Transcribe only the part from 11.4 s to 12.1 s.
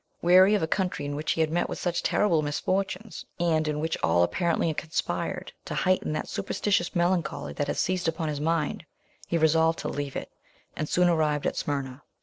at Smyrna.